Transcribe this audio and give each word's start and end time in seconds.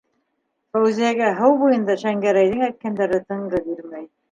Фәүзиәгә 0.77 1.27
һыу 1.41 1.59
буйында 1.65 1.97
Шәңгәрәйҙең 2.05 2.65
әйткәндәре 2.71 3.23
тынғы 3.31 3.65
бирмәй. 3.71 4.07